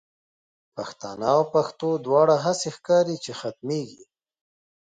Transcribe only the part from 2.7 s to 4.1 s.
ښکاری چی ختمیږی